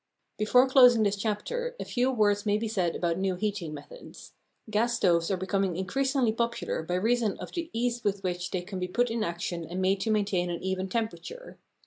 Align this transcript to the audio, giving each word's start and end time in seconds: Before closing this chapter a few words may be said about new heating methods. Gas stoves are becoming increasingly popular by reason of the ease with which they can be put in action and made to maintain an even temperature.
Before 0.39 0.67
closing 0.67 1.03
this 1.03 1.15
chapter 1.15 1.75
a 1.79 1.85
few 1.85 2.09
words 2.09 2.43
may 2.43 2.57
be 2.57 2.67
said 2.67 2.95
about 2.95 3.19
new 3.19 3.35
heating 3.35 3.71
methods. 3.71 4.33
Gas 4.67 4.95
stoves 4.95 5.29
are 5.29 5.37
becoming 5.37 5.77
increasingly 5.77 6.31
popular 6.33 6.81
by 6.81 6.95
reason 6.95 7.37
of 7.37 7.51
the 7.51 7.69
ease 7.71 8.03
with 8.03 8.23
which 8.23 8.49
they 8.49 8.63
can 8.63 8.79
be 8.79 8.87
put 8.87 9.11
in 9.11 9.23
action 9.23 9.63
and 9.63 9.79
made 9.79 10.01
to 10.01 10.09
maintain 10.09 10.49
an 10.49 10.63
even 10.63 10.89
temperature. 10.89 11.59